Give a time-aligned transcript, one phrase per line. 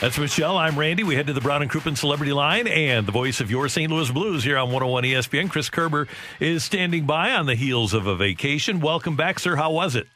[0.00, 0.56] That's Michelle.
[0.56, 1.04] I'm Randy.
[1.04, 3.92] We head to the Brown and Crouppen Celebrity Line and the voice of your St.
[3.92, 5.50] Louis Blues here on 101 ESPN.
[5.50, 6.08] Chris Kerber
[6.40, 8.80] is standing by on the heels of a vacation.
[8.80, 9.56] Welcome back, sir.
[9.56, 10.08] How was it?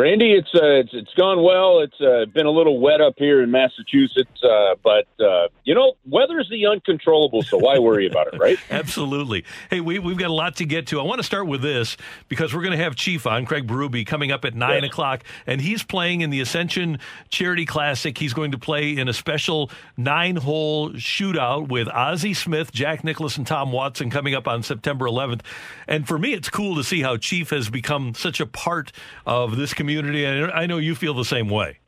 [0.00, 1.80] Randy, it's uh, it's it's gone well.
[1.80, 5.92] It's uh, been a little wet up here in Massachusetts, uh, but uh, you know,
[6.08, 8.58] weather's the uncontrollable, so why worry about it, right?
[8.70, 9.44] Absolutely.
[9.68, 11.00] Hey, we we've got a lot to get to.
[11.00, 14.06] I want to start with this because we're going to have Chief on Craig Berube
[14.06, 14.90] coming up at nine yes.
[14.90, 18.16] o'clock, and he's playing in the Ascension Charity Classic.
[18.16, 23.46] He's going to play in a special nine-hole shootout with Ozzie Smith, Jack Nicklaus, and
[23.46, 25.42] Tom Watson coming up on September 11th.
[25.86, 28.92] And for me, it's cool to see how Chief has become such a part
[29.26, 29.89] of this community.
[29.98, 31.78] And I know you feel the same way.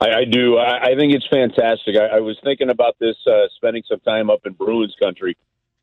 [0.00, 0.56] I, I do.
[0.56, 1.96] I, I, think it's fantastic.
[1.96, 5.36] I, I was thinking about this, uh, spending some time up in Bruins country,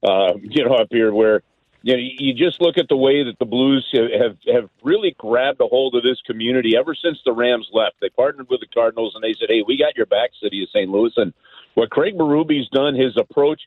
[0.04, 1.42] uh, you know, up here where
[1.84, 5.62] you know you just look at the way that the Blues have have really grabbed
[5.62, 7.96] a hold of this community ever since the Rams left.
[8.02, 10.70] They partnered with the Cardinals and they said, "Hey, we got your back, City of
[10.70, 10.90] St.
[10.90, 11.34] Louis." And
[11.74, 13.62] what Craig Berube's done, his approach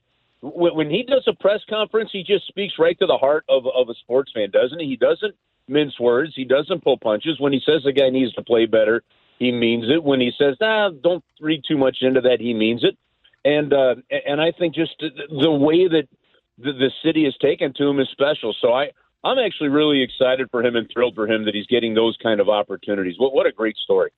[0.45, 3.89] when he does a press conference, he just speaks right to the heart of of
[3.89, 4.87] a sports fan, doesn't he?
[4.87, 5.35] He doesn't
[5.69, 6.33] mince words.
[6.35, 7.39] He doesn't pull punches.
[7.39, 9.03] When he says the guy needs to play better,
[9.39, 10.03] he means it.
[10.03, 12.97] When he says, "Ah, don't read too much into that," he means it.
[13.45, 16.09] And uh, and I think just the way that
[16.59, 18.55] the, the city has taken to him is special.
[18.61, 18.91] So I
[19.23, 22.41] I'm actually really excited for him and thrilled for him that he's getting those kind
[22.41, 23.15] of opportunities.
[23.19, 24.11] What what a great story.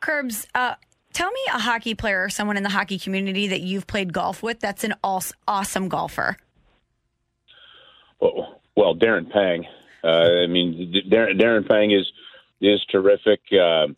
[0.00, 0.74] Curbs, uh,
[1.12, 4.42] tell me a hockey player or someone in the hockey community that you've played golf
[4.42, 6.36] with that's an awesome golfer.
[8.20, 9.66] Well, well Darren Pang.
[10.04, 12.06] Uh, I mean, Darren, Darren Pang is
[12.60, 13.40] is terrific.
[13.52, 13.88] Uh,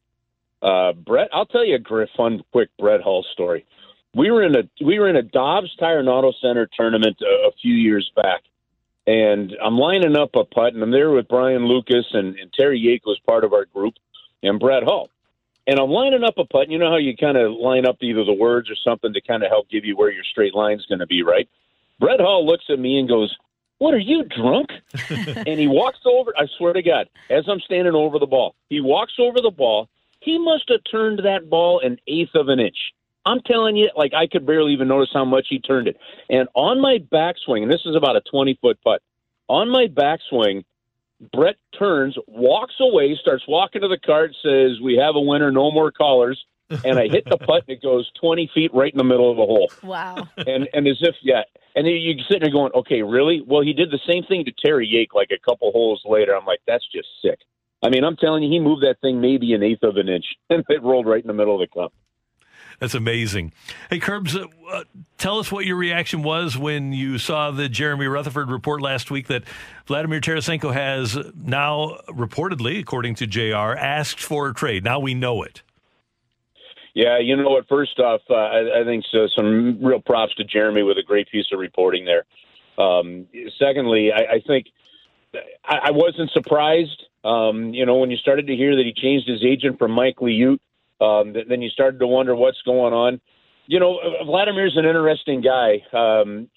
[0.63, 3.67] uh, Brett, I'll tell you a fun, quick Brett Hull story.
[4.15, 7.49] We were in a we were in a Dobbs Tire and Auto Center tournament a,
[7.49, 8.43] a few years back,
[9.07, 12.81] and I'm lining up a putt, and I'm there with Brian Lucas and, and Terry
[12.81, 13.95] Yake was part of our group,
[14.43, 15.11] and Brett Hull.
[15.69, 16.71] And I'm lining up a putt.
[16.71, 19.43] You know how you kind of line up either the words or something to kind
[19.43, 21.49] of help give you where your straight line's going to be, right?
[21.99, 23.37] Brett Hull looks at me and goes,
[23.79, 24.71] what are you drunk?
[25.11, 26.33] and he walks over.
[26.37, 29.89] I swear to God, as I'm standing over the ball, he walks over the ball.
[30.21, 32.93] He must have turned that ball an eighth of an inch.
[33.27, 35.99] I'm telling you, like I could barely even notice how much he turned it.
[36.31, 39.03] And on my backswing, and this is about a 20 foot putt.
[39.49, 40.65] On my backswing,
[41.33, 45.71] Brett turns, walks away, starts walking to the cart, says, "We have a winner, no
[45.71, 49.05] more callers." And I hit the putt and it goes 20 feet right in the
[49.05, 49.71] middle of the hole.
[49.83, 50.29] Wow.
[50.37, 51.43] And and as if yeah,
[51.75, 53.43] and you're sitting there going, okay, really?
[53.47, 56.35] Well, he did the same thing to Terry Yake like a couple holes later.
[56.35, 57.39] I'm like, that's just sick.
[57.83, 60.25] I mean, I'm telling you, he moved that thing maybe an eighth of an inch,
[60.51, 61.93] and it rolled right in the middle of the cup.
[62.79, 63.53] That's amazing.
[63.89, 64.85] Hey, Curbs, uh, uh,
[65.17, 69.29] tell us what your reaction was when you saw the Jeremy Rutherford report last week
[69.29, 69.45] that
[69.87, 74.85] Vladimir Tarasenko has now reportedly, according to JR, asked for a trade.
[74.85, 75.63] Now we know it.
[76.97, 77.69] Yeah, you know what?
[77.69, 81.29] First off, uh, I, I think so, some real props to Jeremy with a great
[81.29, 82.25] piece of reporting there.
[82.83, 83.27] Um,
[83.59, 84.69] secondly, I, I think
[85.63, 87.05] I, I wasn't surprised.
[87.23, 90.17] Um, you know, when you started to hear that he changed his agent from Mike
[90.23, 90.59] Liut,
[90.99, 93.21] um, then you started to wonder what's going on.
[93.67, 95.85] You know, Vladimir's an interesting guy.
[95.93, 96.49] Um,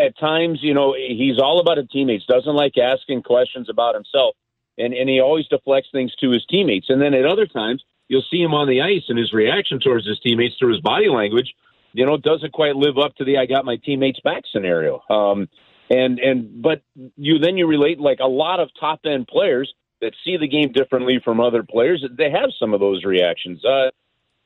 [0.00, 2.24] at times, you know, he's all about his teammates.
[2.24, 4.36] Doesn't like asking questions about himself,
[4.78, 6.88] and and he always deflects things to his teammates.
[6.88, 10.06] And then at other times, you'll see him on the ice and his reaction towards
[10.06, 11.54] his teammates through his body language,
[11.92, 15.02] you know, doesn't quite live up to the "I got my teammates back" scenario.
[15.08, 15.48] Um,
[15.90, 16.82] and and but
[17.16, 20.72] you then you relate like a lot of top end players that see the game
[20.72, 22.04] differently from other players.
[22.16, 23.64] They have some of those reactions.
[23.64, 23.90] Uh,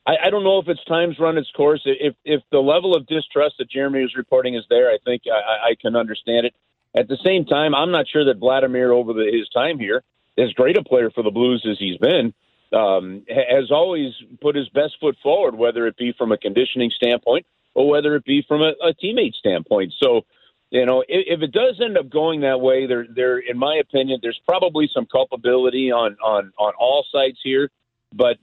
[0.05, 1.81] I, I don't know if it's time's run its course.
[1.85, 5.69] If if the level of distrust that Jeremy is reporting is there, I think I,
[5.69, 6.55] I can understand it.
[6.95, 10.03] At the same time, I'm not sure that Vladimir over the, his time here,
[10.37, 12.33] as great a player for the Blues as he's been,
[12.73, 17.45] um, has always put his best foot forward, whether it be from a conditioning standpoint
[17.73, 19.93] or whether it be from a, a teammate standpoint.
[20.01, 20.21] So,
[20.69, 23.75] you know, if, if it does end up going that way, there, there, in my
[23.75, 27.69] opinion, there's probably some culpability on on on all sides here.
[28.11, 28.37] But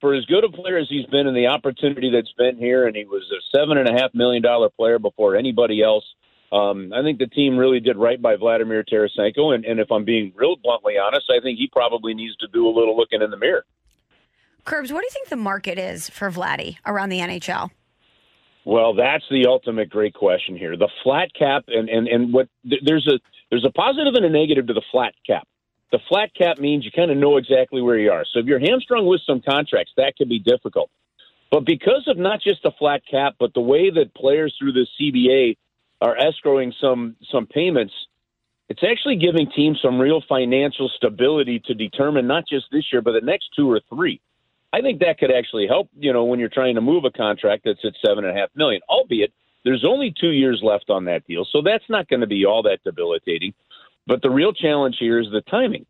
[0.00, 2.96] for as good a player as he's been and the opportunity that's been here, and
[2.96, 6.04] he was a seven and a half million dollar player before anybody else.
[6.52, 10.04] Um, I think the team really did right by Vladimir Tarasenko, and, and if I'm
[10.04, 13.30] being real bluntly honest, I think he probably needs to do a little looking in
[13.30, 13.64] the mirror.
[14.64, 17.70] Curbs, what do you think the market is for Vladdy around the NHL?
[18.64, 20.76] Well, that's the ultimate great question here.
[20.76, 24.66] The flat cap and, and, and what there's a there's a positive and a negative
[24.66, 25.46] to the flat cap.
[25.92, 28.24] The flat cap means you kind of know exactly where you are.
[28.32, 30.90] So if you're hamstrung with some contracts, that can be difficult.
[31.48, 34.86] But because of not just the flat cap, but the way that players through the
[35.00, 35.56] CBA
[36.00, 37.94] are escrowing some some payments,
[38.68, 43.12] it's actually giving teams some real financial stability to determine not just this year, but
[43.12, 44.20] the next two or three.
[44.72, 47.62] I think that could actually help, you know, when you're trying to move a contract
[47.64, 49.32] that's at seven and a half million, albeit
[49.64, 51.46] there's only two years left on that deal.
[51.50, 53.54] So that's not going to be all that debilitating.
[54.06, 55.86] But the real challenge here is the timing.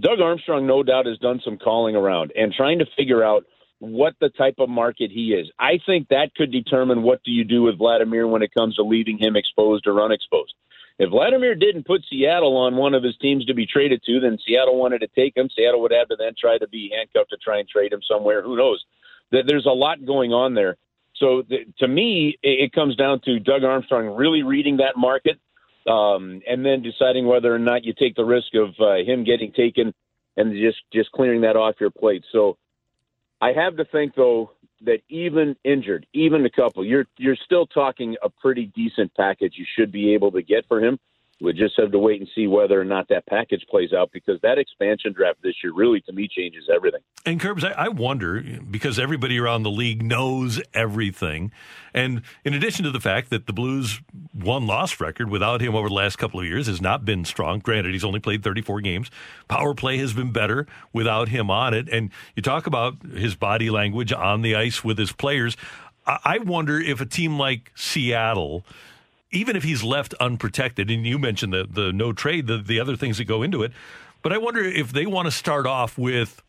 [0.00, 3.44] Doug Armstrong, no doubt, has done some calling around and trying to figure out
[3.78, 5.50] what the type of market he is.
[5.58, 8.82] I think that could determine what do you do with Vladimir when it comes to
[8.82, 10.54] leaving him exposed or unexposed.
[10.98, 14.38] If Vladimir didn't put Seattle on one of his teams to be traded to, then
[14.46, 15.50] Seattle wanted to take him.
[15.54, 18.42] Seattle would have to then try to be handcuffed to try and trade him somewhere.
[18.42, 18.82] Who knows?
[19.30, 20.76] There's a lot going on there.
[21.16, 21.42] So
[21.78, 25.38] to me, it comes down to Doug Armstrong really reading that market,
[25.86, 29.52] um, and then deciding whether or not you take the risk of uh, him getting
[29.52, 29.94] taken
[30.36, 32.24] and just just clearing that off your plate.
[32.32, 32.58] So
[33.40, 34.52] I have to think though
[34.82, 39.66] that even injured, even a couple, you're you're still talking a pretty decent package you
[39.76, 40.98] should be able to get for him.
[41.38, 44.40] We just have to wait and see whether or not that package plays out because
[44.42, 47.00] that expansion draft this year really, to me, changes everything.
[47.26, 48.40] And Curbs, I, wonder
[48.70, 51.52] because everybody around the league knows everything,
[51.92, 54.00] and in addition to the fact that the Blues'
[54.34, 57.58] won-loss record without him over the last couple of years has not been strong.
[57.58, 59.10] Granted, he's only played 34 games.
[59.48, 61.88] Power play has been better without him on it.
[61.90, 65.56] And you talk about his body language on the ice with his players.
[66.06, 68.64] I wonder if a team like Seattle
[69.30, 72.96] even if he's left unprotected, and you mentioned the the no trade, the the other
[72.96, 73.72] things that go into it,
[74.22, 76.42] but I wonder if they want to start off with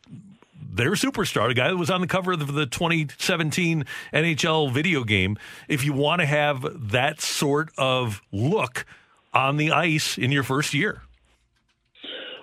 [0.78, 5.38] their superstar, a guy that was on the cover of the 2017 NHL video game.
[5.68, 8.86] If you want to have that sort of look
[9.34, 11.02] on the ice in your first year.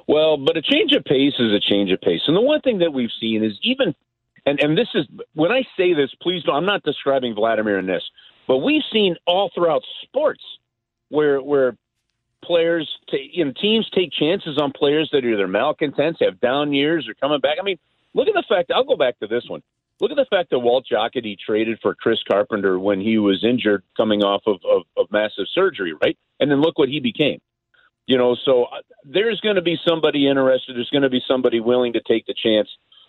[0.07, 2.21] Well, but a change of pace is a change of pace.
[2.27, 3.95] And the one thing that we've seen is even,
[4.45, 7.87] and, and this is, when I say this, please don't, I'm not describing Vladimir in
[7.87, 8.03] this,
[8.47, 10.43] but we've seen all throughout sports
[11.09, 11.77] where where
[12.43, 16.73] players, t- you know, teams take chances on players that are either malcontents, have down
[16.73, 17.59] years, or coming back.
[17.61, 17.79] I mean,
[18.13, 18.71] look at the fact.
[18.75, 19.63] I'll go back to this one.
[20.01, 23.83] Look at the fact that Walt Jocketty traded for Chris Carpenter when he was injured,
[23.97, 26.19] coming off of, of, of massive surgery, right?
[26.41, 27.41] And then look what he became.
[28.07, 30.77] You know, so uh, there's going to be somebody interested.
[30.77, 32.69] There's going to be somebody willing to take the chance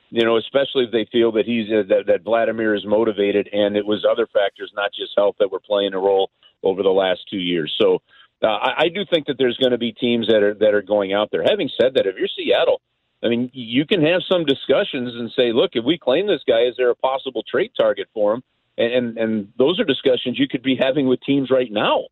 [0.10, 3.76] you know, especially if they feel that he's uh, that, that Vladimir is motivated, and
[3.76, 6.30] it was other factors, not just health, that were playing a role
[6.64, 7.76] over the last two years.
[7.80, 8.02] So
[8.42, 10.82] uh, I, I do think that there's going to be teams that are that are
[10.82, 11.44] going out there.
[11.44, 12.82] Having said that, if you're Seattle,
[13.24, 16.62] I mean, you can have some discussions and say, look, if we claim this guy,
[16.62, 18.44] is there a possible trade target for him?
[18.78, 22.06] And and, and those are discussions you could be having with teams right now.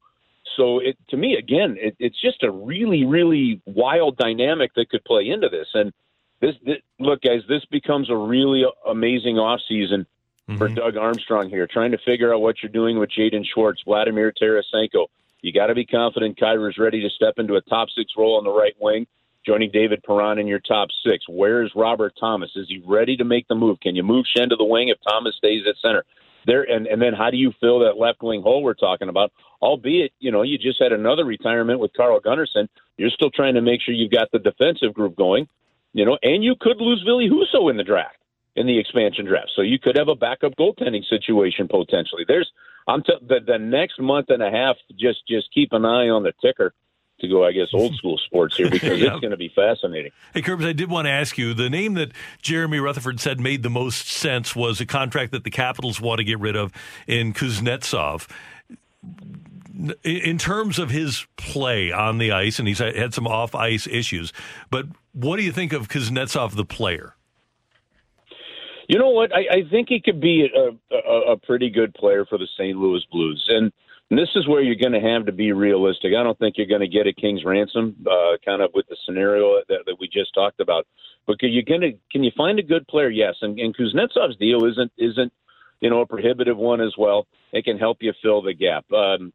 [0.57, 5.03] So it, to me, again, it, it's just a really, really wild dynamic that could
[5.03, 5.67] play into this.
[5.73, 5.93] And
[6.43, 10.05] this, this look, guys, this becomes a really amazing off season
[10.49, 10.57] mm-hmm.
[10.57, 14.33] for Doug Armstrong here, trying to figure out what you're doing with Jaden Schwartz, Vladimir
[14.33, 15.07] Tarasenko.
[15.41, 18.43] You got to be confident Kyrou's ready to step into a top six role on
[18.43, 19.07] the right wing,
[19.45, 21.23] joining David Perron in your top six.
[21.29, 22.51] Where is Robert Thomas?
[22.55, 23.79] Is he ready to make the move?
[23.79, 26.03] Can you move Schenn to the wing if Thomas stays at center?
[26.45, 29.31] There and, and then how do you fill that left wing hole we're talking about?
[29.61, 32.67] Albeit, you know, you just had another retirement with Carl Gunnarsson.
[32.97, 35.47] You're still trying to make sure you've got the defensive group going.
[35.93, 38.17] You know, and you could lose Ville Husso in the draft,
[38.55, 39.51] in the expansion draft.
[39.55, 42.25] So you could have a backup goaltending situation potentially.
[42.27, 42.51] There's,
[42.87, 44.75] I'm t- the the next month and a half.
[44.99, 46.73] Just just keep an eye on the ticker
[47.19, 49.11] to go, I guess, old school sports here because yeah.
[49.11, 50.11] it's going to be fascinating.
[50.33, 53.63] Hey, Curbs, I did want to ask you the name that Jeremy Rutherford said made
[53.63, 56.71] the most sense was a contract that the Capitals want to get rid of
[57.07, 58.27] in Kuznetsov
[60.03, 64.31] in terms of his play on the ice, and he's had some off ice issues,
[64.69, 67.15] but what do you think of Kuznetsov, the player?
[68.87, 69.33] You know what?
[69.33, 72.77] I, I think he could be a, a, a pretty good player for the St.
[72.77, 73.71] Louis Blues, and
[74.09, 76.11] this is where you're going to have to be realistic.
[76.17, 78.97] I don't think you're going to get a king's ransom, uh, kind of with the
[79.05, 80.85] scenario that, that we just talked about.
[81.25, 83.09] But can you going to can you find a good player?
[83.09, 85.31] Yes, and, and Kuznetsov's deal isn't isn't
[85.79, 87.27] you know a prohibitive one as well.
[87.53, 88.85] It can help you fill the gap.
[88.91, 89.31] Um,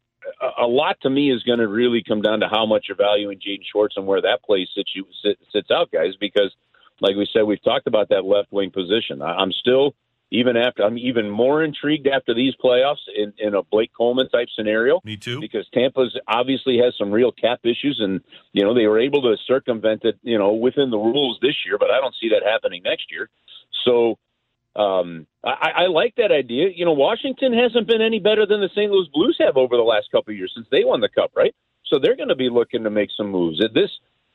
[0.59, 3.39] a lot to me is going to really come down to how much you're valuing
[3.39, 5.05] Jaden Schwartz and where that place sits you
[5.51, 6.15] sits out, guys.
[6.19, 6.53] Because,
[7.01, 9.21] like we said, we've talked about that left wing position.
[9.21, 9.93] I'm still
[10.31, 14.47] even after I'm even more intrigued after these playoffs in, in a Blake Coleman type
[14.55, 15.01] scenario.
[15.03, 15.39] Me too.
[15.39, 18.21] Because Tampa's obviously has some real cap issues, and
[18.53, 21.77] you know they were able to circumvent it, you know, within the rules this year.
[21.77, 23.29] But I don't see that happening next year.
[23.85, 24.17] So
[24.75, 26.69] um, I, I like that idea.
[26.73, 28.91] You know, Washington hasn't been any better than the St.
[28.91, 31.55] Louis Blues have over the last couple of years since they won the Cup, right?
[31.85, 33.59] So they're going to be looking to make some moves.
[33.73, 33.89] This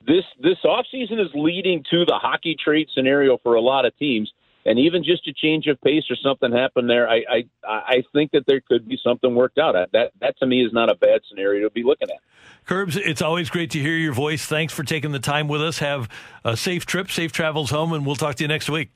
[0.07, 4.33] this this offseason is leading to the hockey trade scenario for a lot of teams
[4.67, 8.33] and even just a change of pace or something happened there, I I, I think
[8.33, 9.75] that there could be something worked out.
[9.93, 12.19] That that to me is not a bad scenario to be looking at.
[12.67, 14.47] Curbs, it's always great to hear your voice.
[14.47, 15.79] Thanks for taking the time with us.
[15.79, 16.09] Have
[16.45, 18.91] a safe trip, safe travels home, and we'll talk to you next week.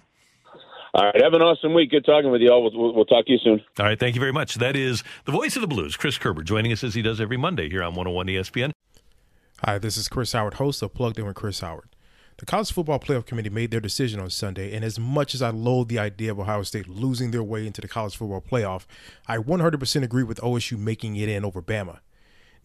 [0.95, 1.23] All right.
[1.23, 1.90] Have an awesome week.
[1.90, 2.62] Good talking with you all.
[2.62, 3.62] We'll, we'll, we'll, talk to you soon.
[3.78, 3.99] All right.
[3.99, 4.57] Thank you very much.
[4.57, 7.37] That is the voice of the blues, Chris Kerber, joining us as he does every
[7.37, 8.73] Monday here on 101 ESPN.
[9.64, 11.88] Hi, this is Chris Howard, host of Plugged In with Chris Howard.
[12.37, 15.50] The College Football Playoff Committee made their decision on Sunday, and as much as I
[15.50, 18.87] loathe the idea of Ohio State losing their way into the College Football Playoff,
[19.26, 21.99] I 100% agree with OSU making it in over Bama.